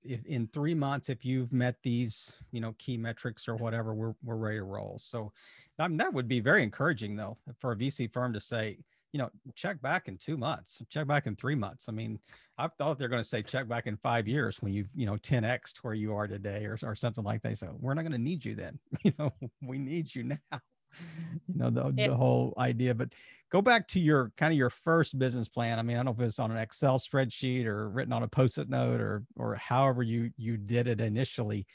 [0.03, 4.15] if in three months if you've met these you know key metrics or whatever we're
[4.23, 5.33] we're ready to roll so
[5.79, 8.79] I mean, that would be very encouraging though for a vc firm to say
[9.15, 11.89] you know, check back in two months, check back in three months.
[11.89, 12.19] I mean,
[12.59, 15.17] I thought they're going to say check back in five years when you've, you know,
[15.19, 17.57] 10x to where you are today or, or something like that.
[17.59, 18.77] So we're not going to need you then.
[19.05, 20.61] You know, we need you now.
[21.49, 22.09] You know, the, yeah.
[22.09, 22.95] the whole idea.
[22.95, 23.13] But
[23.51, 25.79] go back to your kind of your first business plan.
[25.79, 28.29] I mean, I don't know if it's on an Excel spreadsheet or written on a
[28.29, 31.67] post-it note or or however you you did it initially.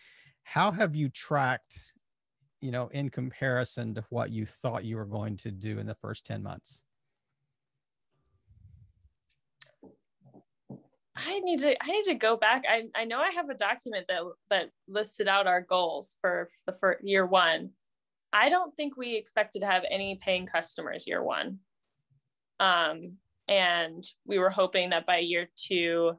[0.44, 1.80] How have you tracked,
[2.62, 5.96] you know, in comparison to what you thought you were going to do in the
[5.96, 6.84] first 10 months?
[11.28, 12.64] I need to I need to go back.
[12.68, 16.74] I, I know I have a document that that listed out our goals for the
[16.74, 17.72] for year one.
[18.32, 21.60] I don't think we expected to have any paying customers year one.
[22.60, 23.14] Um,
[23.48, 26.14] and we were hoping that by year two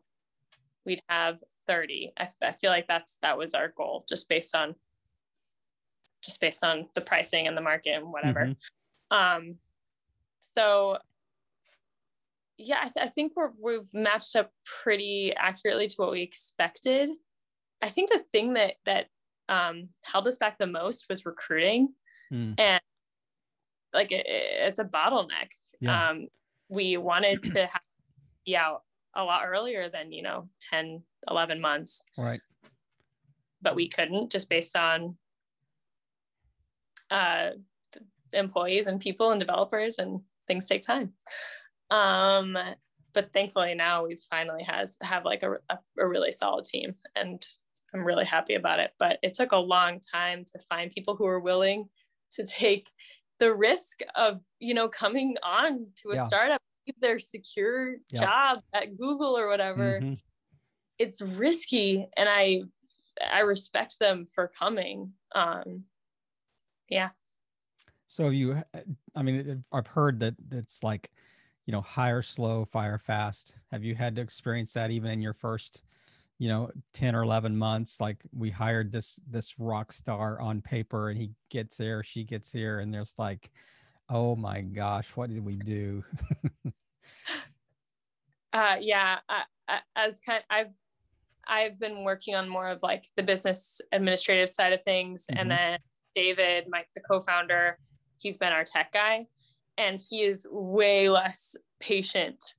[0.85, 2.13] we'd have 30.
[2.19, 4.75] I, I feel like that's that was our goal just based on
[6.23, 8.47] just based on the pricing and the market and whatever.
[8.47, 9.17] Mm-hmm.
[9.17, 9.55] Um,
[10.41, 10.99] so
[12.59, 14.51] yeah, I, th- I think we're, we've matched up
[14.83, 17.09] pretty accurately to what we expected.
[17.81, 19.07] I think the thing that that
[19.49, 21.95] um, held us back the most was recruiting,
[22.33, 22.55] mm.
[22.59, 22.81] and
[23.93, 25.51] like it, it's a bottleneck.
[25.81, 26.11] Yeah.
[26.11, 26.29] Um,
[26.69, 27.83] we wanted to have
[28.47, 28.83] be out
[29.15, 32.41] a lot earlier than you know 10 11 months right
[33.61, 35.17] but we couldn't just based on
[37.11, 37.51] uh,
[38.33, 41.13] employees and people and developers and things take time
[41.91, 42.57] um,
[43.13, 47.47] but thankfully now we finally has have like a, a, a really solid team and
[47.93, 48.93] I'm really happy about it.
[48.99, 51.89] But it took a long time to find people who were willing
[52.33, 52.89] to take
[53.39, 56.27] the risk of, you know, coming on to a yeah.
[56.27, 56.61] startup,
[57.01, 58.21] their secure yeah.
[58.21, 60.01] job at Google or whatever.
[60.01, 60.15] Mm-hmm.
[60.99, 62.63] It's risky and I
[63.33, 65.13] I respect them for coming.
[65.35, 65.85] Um
[66.89, 67.11] yeah.
[68.07, 68.61] So you,
[69.15, 71.13] I mean, I've heard that it's like,
[71.67, 73.55] you know, hire slow, fire fast.
[73.71, 75.83] Have you had to experience that even in your first,
[76.41, 78.01] you know, 10 or 11 months?
[78.01, 82.51] Like we hired this, this rock star on paper and he gets there, she gets
[82.51, 83.51] here and there's like,
[84.09, 86.03] oh my gosh, what did we do?
[88.55, 89.19] uh, yeah,
[89.95, 90.73] as kind, I've
[91.47, 95.41] I've been working on more of like the business administrative side of things, mm-hmm.
[95.41, 95.79] and then
[96.15, 97.79] David, Mike, the co-founder,
[98.19, 99.27] he's been our tech guy,
[99.79, 102.55] and he is way less patient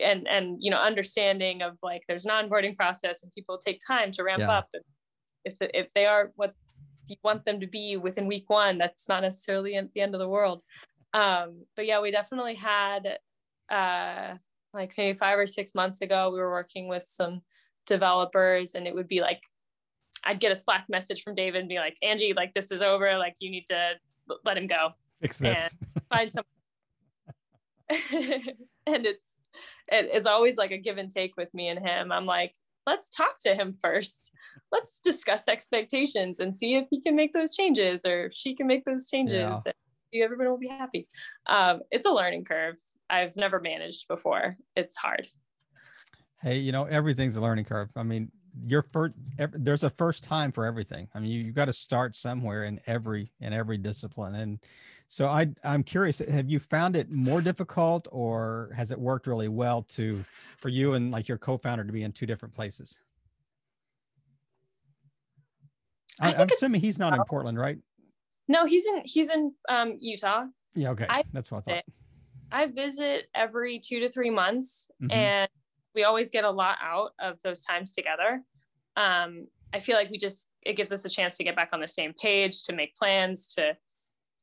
[0.00, 4.10] and and you know understanding of like there's an onboarding process and people take time
[4.12, 4.50] to ramp yeah.
[4.50, 4.82] up and
[5.44, 6.54] if the, if they are what
[7.08, 10.20] you want them to be within week one that's not necessarily at the end of
[10.20, 10.62] the world
[11.14, 13.18] um but yeah we definitely had
[13.70, 14.34] uh
[14.74, 17.42] like maybe five or six months ago, we were working with some
[17.86, 19.42] developers and it would be like,
[20.24, 23.16] I'd get a Slack message from David and be like, Angie, like this is over.
[23.18, 23.92] Like you need to
[24.44, 24.90] let him go.
[25.20, 25.74] Fix this.
[26.12, 26.44] Find some.
[27.90, 29.26] and it's,
[29.90, 32.12] it is always like a give and take with me and him.
[32.12, 32.54] I'm like,
[32.86, 34.30] let's talk to him first.
[34.72, 38.66] Let's discuss expectations and see if he can make those changes or if she can
[38.66, 39.62] make those changes.
[39.64, 40.24] Yeah.
[40.24, 41.06] Everyone will be happy.
[41.46, 42.76] Um, it's a learning curve.
[43.10, 44.56] I've never managed before.
[44.74, 45.28] It's hard.
[46.40, 47.90] Hey, you know, everything's a learning curve.
[47.96, 48.30] I mean,
[48.66, 51.08] your first every, there's a first time for everything.
[51.14, 54.34] I mean, you, you got to start somewhere in every in every discipline.
[54.34, 54.58] And
[55.08, 59.48] so I I'm curious, have you found it more difficult or has it worked really
[59.48, 60.22] well to
[60.58, 63.00] for you and like your co-founder to be in two different places?
[66.20, 67.78] I, am assuming he's not in Portland, right?
[68.48, 70.44] No, he's in he's in um, Utah.
[70.74, 71.06] Yeah, okay.
[71.08, 71.84] I, That's what I thought.
[72.52, 75.10] I visit every two to three months, mm-hmm.
[75.10, 75.48] and
[75.94, 78.42] we always get a lot out of those times together.
[78.96, 81.80] Um, I feel like we just it gives us a chance to get back on
[81.80, 83.74] the same page, to make plans, to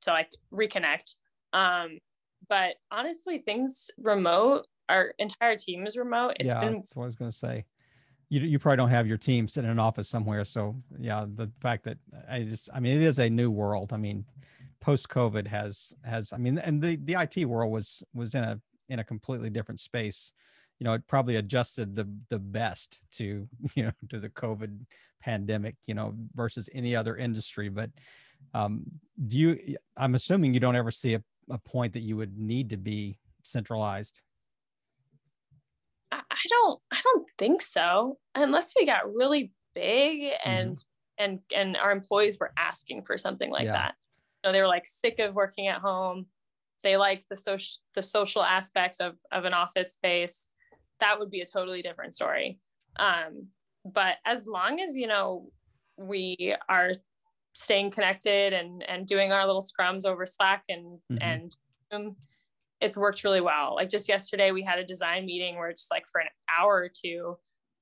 [0.06, 1.16] to like reconnect.
[1.54, 2.00] Um,
[2.48, 4.66] but honestly, things remote.
[4.90, 6.38] Our entire team is remote.
[6.40, 7.66] It's yeah, been- that's what I was going to say.
[8.30, 10.44] You, you probably don't have your team sitting in an office somewhere.
[10.46, 13.94] So yeah, the fact that I just, I mean, it is a new world.
[13.94, 14.26] I mean,
[14.86, 18.60] post COVID has has I mean, and the the IT world was was in a
[18.90, 20.34] in a completely different space.
[20.80, 24.86] You know, it probably adjusted the the best to you know to the COVID
[25.22, 25.76] pandemic.
[25.88, 27.70] You know, versus any other industry.
[27.70, 27.90] But
[28.54, 28.84] um,
[29.28, 29.78] do you?
[29.98, 33.18] I'm assuming you don't ever see a, a point that you would need to be
[33.44, 34.22] centralized.
[36.12, 36.80] I don't.
[36.92, 40.50] I don't think so, unless we got really big mm-hmm.
[40.50, 41.24] and mm-hmm.
[41.24, 43.74] and and our employees were asking for something like yeah.
[43.74, 43.96] that
[44.46, 46.28] know, they were like sick of working at home.
[46.84, 50.50] They liked the social the social aspect of of an office space.
[51.00, 52.60] That would be a totally different story.
[52.98, 53.48] Um,
[53.84, 55.50] but as long as you know
[55.98, 56.92] we are
[57.56, 61.18] staying connected and and doing our little scrums over Slack and mm-hmm.
[61.22, 61.58] and
[61.92, 62.16] um,
[62.82, 63.76] it's worked really well.
[63.76, 66.90] Like just yesterday, we had a design meeting where just like for an hour or
[66.90, 67.38] two,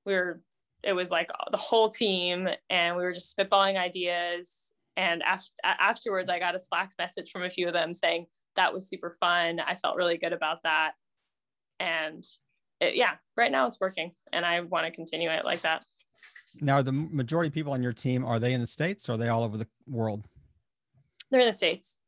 [0.06, 0.40] we were
[0.82, 6.30] it was like the whole team and we were just spitballing ideas and af- afterwards,
[6.30, 9.60] I got a Slack message from a few of them saying that was super fun.
[9.60, 10.92] I felt really good about that.
[11.80, 12.24] And
[12.80, 15.82] it, yeah, right now it's working and I want to continue it like that.
[16.60, 19.16] Now, the majority of people on your team, are they in the States or are
[19.16, 20.26] they all over the world?
[21.30, 21.98] They're in the States.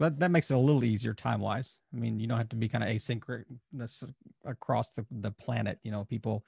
[0.00, 1.80] That, that makes it a little easier time wise.
[1.92, 4.04] I mean, you don't have to be kind of asynchronous
[4.44, 5.78] across the, the planet.
[5.82, 6.44] You know, people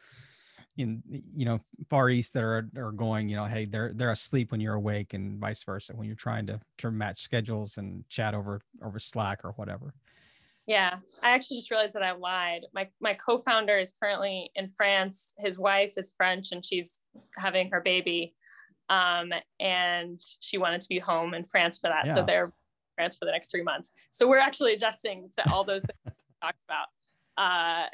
[0.76, 1.02] in
[1.34, 1.58] you know
[1.88, 5.14] far east that are are going you know hey they're they're asleep when you're awake
[5.14, 9.44] and vice versa when you're trying to to match schedules and chat over over slack
[9.44, 9.92] or whatever
[10.70, 15.34] yeah i actually just realized that i lied my my co-founder is currently in france
[15.38, 17.02] his wife is french and she's
[17.36, 18.34] having her baby
[18.88, 22.14] um, and she wanted to be home in france for that yeah.
[22.14, 22.52] so they're
[22.94, 26.34] france for the next three months so we're actually adjusting to all those things we
[26.42, 26.86] talked about
[27.38, 27.86] uh,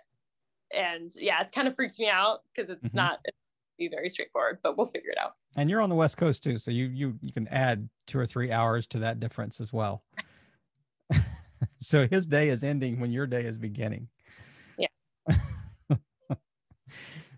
[0.75, 2.97] and yeah, it kind of freaks me out because it's mm-hmm.
[2.97, 3.37] not it's
[3.79, 5.35] be very straightforward, but we'll figure it out.
[5.55, 8.27] And you're on the West Coast too, so you you you can add two or
[8.27, 10.03] three hours to that difference as well.
[11.79, 14.09] so his day is ending when your day is beginning.
[14.79, 15.37] Yeah.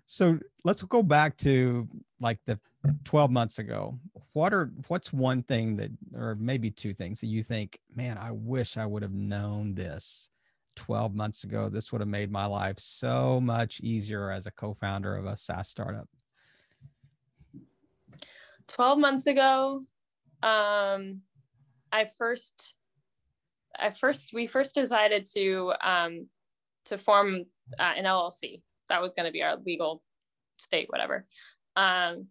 [0.07, 1.89] so let's go back to
[2.21, 2.59] like the
[3.05, 3.99] 12 months ago.
[4.33, 8.31] What are what's one thing that or maybe two things that you think, man, I
[8.33, 10.31] wish I would have known this
[10.79, 14.75] 12 months ago, this would have made my life so much easier as a co
[14.75, 16.09] founder of a SaaS startup?
[18.69, 19.83] 12 months ago,
[20.43, 21.23] um,
[21.91, 22.75] I first,
[23.79, 26.27] I first, we first decided to, um,
[26.87, 27.45] to form
[27.79, 28.63] uh, an LLC.
[28.89, 30.03] That was going to be our legal
[30.57, 31.27] state, whatever.
[31.77, 32.27] Um,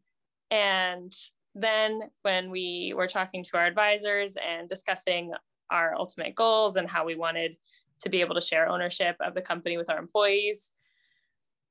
[0.51, 1.13] and
[1.55, 5.31] then when we were talking to our advisors and discussing
[5.69, 7.57] our ultimate goals and how we wanted
[8.01, 10.71] to be able to share ownership of the company with our employees.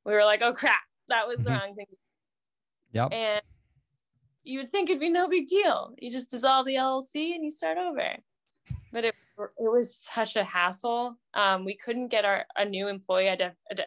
[0.04, 1.60] We were like, oh crap, that was the Mhm.
[1.60, 1.86] wrong thing.
[2.92, 3.12] Yep.
[3.12, 3.42] And
[4.42, 5.94] you would think it'd be no big deal.
[5.98, 8.16] You just dissolve the LLC and you start over.
[8.92, 11.16] But it, it was such a hassle.
[11.34, 13.86] Um, we couldn't get our a new employee ident- ide-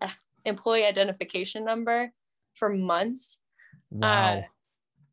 [0.00, 0.08] uh,
[0.44, 2.12] employee identification number
[2.54, 3.40] for months
[3.90, 4.44] Wow.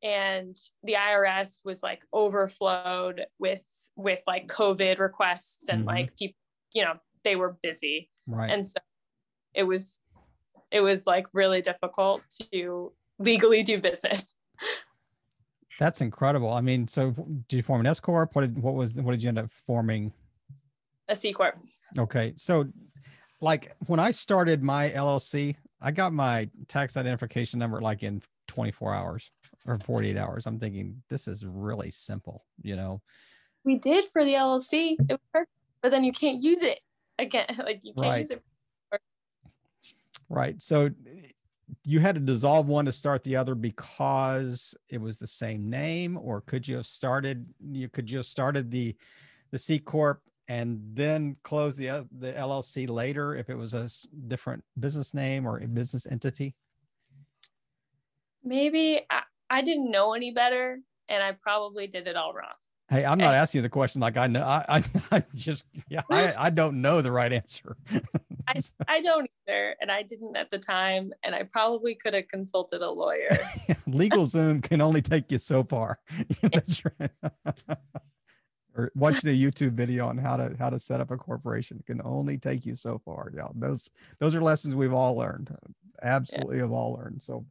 [0.03, 3.65] and the IRS was like overflowed with
[3.95, 5.87] with like COVID requests and Mhm.
[5.87, 6.37] like people,
[6.73, 8.49] you know, they were busy, right.
[8.51, 8.79] and so
[9.53, 9.99] it was
[10.71, 12.21] it was like really difficult
[12.51, 14.35] to legally do business.
[15.77, 16.51] That's incredible.
[16.51, 17.11] I mean, so
[17.47, 18.35] did you form an S corp?
[18.35, 20.11] What did what was what did you end up forming?
[21.07, 21.57] A C corp.
[21.97, 22.65] Okay, so
[23.41, 28.93] like when I started my LLC, I got my tax identification number like in 24
[28.93, 29.29] hours
[29.67, 30.47] or 48 hours.
[30.47, 33.01] I'm thinking this is really simple, you know.
[33.63, 34.95] We did for the LLC.
[34.97, 35.51] It was perfect,
[35.81, 36.79] but then you can't use it
[37.19, 37.45] again.
[37.59, 38.41] Like you can't use Right.
[38.91, 39.01] it.
[40.29, 40.61] Right.
[40.61, 40.89] So
[41.83, 46.17] you had to dissolve one to start the other because it was the same name,
[46.17, 48.95] or could you have started you could you have started the
[49.51, 53.89] the C corp and then close the uh, the LLC later if it was a
[54.27, 56.55] different business name or a business entity?
[58.43, 62.55] Maybe I, I didn't know any better, and I probably did it all wrong.
[62.89, 63.37] Hey, I'm not Eh.
[63.37, 64.43] asking you the question like I know.
[64.43, 64.83] I I,
[65.17, 67.75] I just yeah, I, I don't know the right answer.
[68.47, 72.27] I, I don't either, and I didn't at the time, and I probably could have
[72.29, 73.37] consulted a lawyer.
[73.87, 75.99] Legal Zoom can only take you so far.
[76.53, 77.11] That's right.
[78.73, 82.01] or watching a YouTube video on how to how to set up a corporation can
[82.05, 83.31] only take you so far.
[83.35, 85.53] Yeah, those those are lessons we've all learned.
[86.03, 87.21] Absolutely, have all learned.
[87.23, 87.45] So,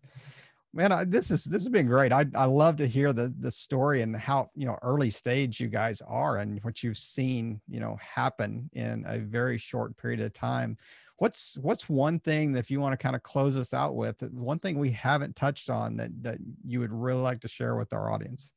[0.77, 2.13] man, I, this is this has been great.
[2.13, 5.69] I I love to hear the the story and how you know early stage you
[5.69, 10.33] guys are and what you've seen you know happen in a very short period of
[10.35, 10.77] time.
[11.17, 14.23] What's what's one thing that if you want to kind of close us out with,
[14.33, 17.95] one thing we haven't touched on that that you would really like to share with
[17.95, 18.53] our audience?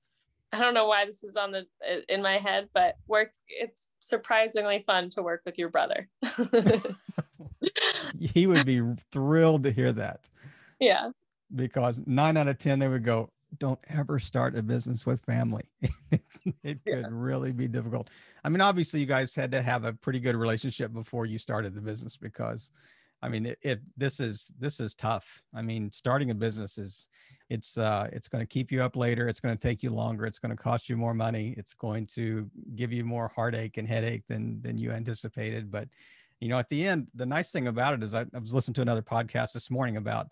[0.51, 1.65] I don't know why this is on the
[2.09, 3.31] in my head, but work.
[3.47, 6.09] It's surprisingly fun to work with your brother.
[8.19, 10.27] he would be thrilled to hear that
[10.79, 11.09] yeah,
[11.55, 15.63] because nine out of ten they would go don't ever start a business with family.
[16.63, 16.95] It Yeah.
[16.95, 18.09] could really be difficult.
[18.43, 21.73] I mean obviously you guys had to have a pretty good relationship before you started
[21.73, 22.71] the business because
[23.21, 25.43] i mean it this is this is tough.
[25.53, 27.07] I mean starting a business is
[27.49, 30.25] it's uh it's going to keep you up later it's going to take you longer
[30.25, 33.87] it's going to cost you more money it's going to give you more heartache and
[33.87, 35.71] headache than than you anticipated.
[35.71, 35.87] But
[36.39, 38.75] you know at the end the nice thing about it is i, I was listening
[38.75, 40.27] to another podcast this morning about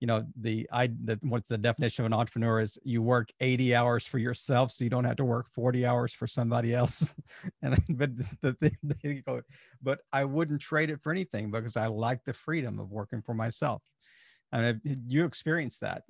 [0.00, 3.74] you know the i the, what's the definition of an entrepreneur is you work 80
[3.74, 7.14] hours for yourself so you don't have to work 40 hours for somebody else
[7.62, 8.10] and but
[8.42, 9.40] the thing they go
[9.82, 13.34] but i wouldn't trade it for anything because i like the freedom of working for
[13.34, 13.82] myself
[14.52, 16.02] and you experienced that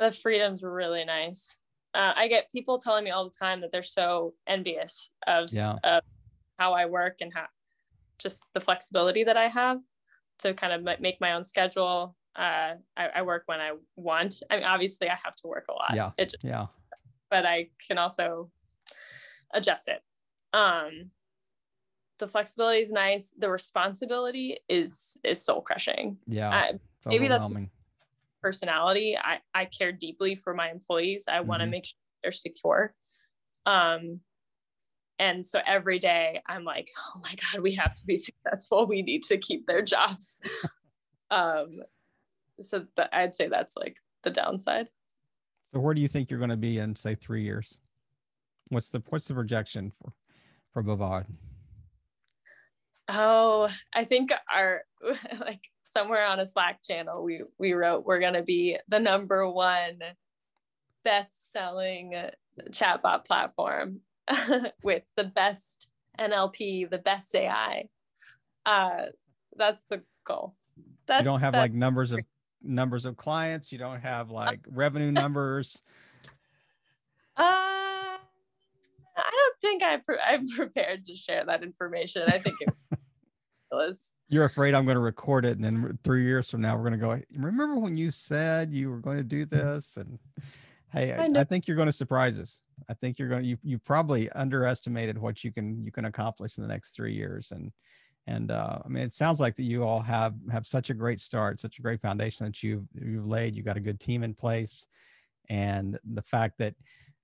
[0.00, 1.54] the freedom's really nice.
[1.94, 5.76] Uh, I get people telling me all the time that they're so envious of, Yeah.
[5.84, 6.02] of
[6.58, 7.46] how I work and how
[8.18, 9.78] just the flexibility that I have
[10.40, 12.16] to kind of make my own schedule.
[12.36, 14.42] Uh, I, I work when I want.
[14.50, 15.94] I mean, obviously, I have to work a lot.
[15.94, 16.10] Yeah.
[16.18, 16.66] Just, yeah
[17.30, 18.50] but I can also
[19.54, 20.02] adjust it.
[20.52, 21.10] Um,
[22.18, 23.32] the flexibility is nice.
[23.38, 26.18] The responsibility is is soul crushing.
[26.26, 26.72] yeah I,
[27.06, 27.50] maybe that's-
[28.42, 29.18] personality.
[29.18, 31.26] I, I care deeply for my employees.
[31.30, 32.94] I want to make sure they're secure.
[33.66, 34.20] Um,
[35.18, 38.86] and so every day I'm like, oh my God, we have to be successful.
[38.86, 40.38] We need to keep their jobs.
[41.30, 41.80] um,
[42.62, 44.88] so I'd say that's like the downside.
[45.72, 47.78] so where do you think you're going to be in say three years
[48.68, 50.12] what's the what's the projection for
[50.72, 51.26] for bavard
[53.12, 54.82] Oh, I think our
[55.40, 59.98] like somewhere on a Slack channel we we wrote we're gonna be the number one
[61.04, 62.14] best selling
[62.70, 64.00] chatbot platform
[64.84, 65.88] with the best
[66.18, 67.88] NLP, the best AI.
[68.64, 69.06] Uh,
[69.56, 70.54] that's the goal.
[71.06, 72.20] That's you don't have like numbers of
[72.62, 73.72] numbers of clients?
[73.72, 75.82] You don't have like revenue numbers?
[77.36, 78.18] Uh, I
[79.16, 82.22] don't think I pre- I'm prepared to share that information.
[82.28, 82.74] I think it
[83.72, 86.88] was you're afraid i'm going to record it and then three years from now we're
[86.88, 89.96] going to go remember when you said you were going to do this?
[89.96, 90.18] And
[90.92, 92.62] hey I, Kind I think you're going to surprise us.
[92.88, 96.58] I think you're going to you, you probably underestimated what you can you can accomplish
[96.58, 97.70] in the next three years and
[98.26, 101.20] and uh, i mean it sounds like that you all have have such a great
[101.20, 104.34] start such a great foundation that you've you've laid you got a good team in
[104.34, 104.86] place
[105.48, 106.74] and the fact that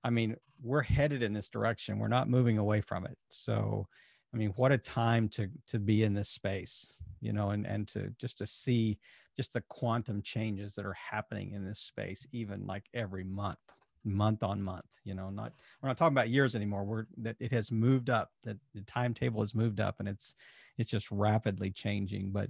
[0.03, 1.99] I mean, we're headed in this direction.
[1.99, 3.17] We're not moving away from it.
[3.29, 3.87] So,
[4.33, 7.87] I mean, what a time to to be in this space, you know, and and
[7.89, 8.99] to just to see
[9.35, 13.59] just the quantum changes that are happening in this space, even like every month,
[14.07, 14.99] month on month.
[15.03, 16.83] You know, not we're not talking about years anymore.
[16.83, 18.31] We're that it has moved up.
[18.43, 20.35] That the timetable has moved up, and it's
[20.77, 22.31] it's just rapidly changing.
[22.31, 22.49] But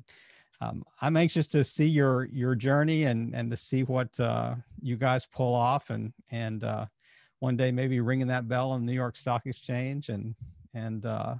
[0.62, 4.95] um, I'm anxious to see your your journey and and to see what uh, you
[4.95, 6.86] guys pull off and and uh,
[7.39, 10.36] one day maybe ringing that bell on the New York Stock Exchange and
[10.74, 11.36] and uh,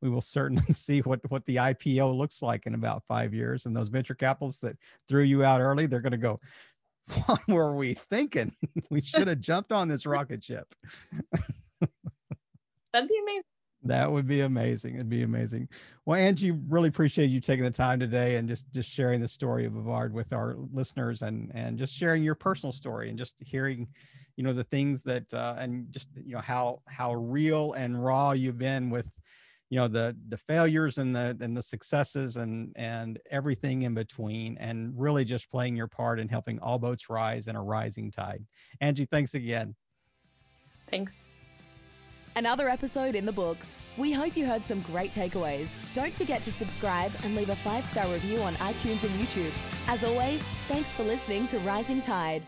[0.00, 3.66] we will certainly see what what the IPO looks like in about five years.
[3.66, 4.76] And those venture capitalists that
[5.08, 6.38] threw you out early, they're going to go.
[7.26, 8.54] What were we thinking?
[8.90, 10.72] we should have jumped on this rocket ship.
[12.92, 13.42] That'd be amazing.
[13.82, 14.96] That would be amazing.
[14.96, 15.68] It'd be amazing.
[16.04, 19.64] Well, Angie, really appreciate you taking the time today and just just sharing the story
[19.64, 23.88] of Bavard with our listeners and and just sharing your personal story and just hearing,
[24.36, 28.32] you know, the things that uh, and just you know how how real and raw
[28.32, 29.06] you've been with,
[29.70, 34.58] you know, the the failures and the and the successes and and everything in between
[34.58, 38.44] and really just playing your part in helping all boats rise in a rising tide.
[38.80, 39.74] Angie, thanks again.
[40.90, 41.18] Thanks.
[42.36, 43.78] Another episode in the books.
[43.96, 45.68] We hope you heard some great takeaways.
[45.94, 49.52] Don't forget to subscribe and leave a five star review on iTunes and YouTube.
[49.86, 52.46] As always, thanks for listening to Rising Tide.